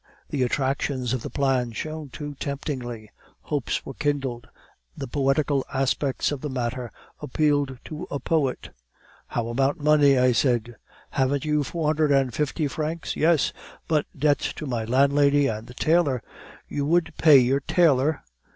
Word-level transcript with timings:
The 0.31 0.41
attractions 0.41 1.13
of 1.13 1.21
the 1.21 1.29
plan 1.29 1.73
shone 1.73 2.09
too 2.09 2.33
temptingly, 2.39 3.11
hopes 3.41 3.85
were 3.85 3.93
kindled, 3.93 4.47
the 4.97 5.05
poetical 5.05 5.63
aspects 5.71 6.31
of 6.31 6.41
the 6.41 6.49
matter 6.49 6.91
appealed 7.19 7.77
to 7.85 8.07
a 8.09 8.19
poet. 8.19 8.71
"'How 9.27 9.49
about 9.49 9.79
money?' 9.79 10.17
I 10.17 10.31
said. 10.31 10.75
"'Haven't 11.11 11.45
you 11.45 11.63
four 11.63 11.85
hundred 11.85 12.11
and 12.11 12.33
fifty 12.33 12.67
francs?' 12.67 13.15
"'Yes, 13.15 13.53
but 13.87 14.07
debts 14.17 14.53
to 14.53 14.65
my 14.65 14.85
landlady 14.85 15.45
and 15.45 15.67
the 15.67 15.75
tailor' 15.75 16.23
"'You 16.67 16.87
would 16.87 17.13
pay 17.19 17.37
your 17.37 17.59
tailor? 17.59 18.23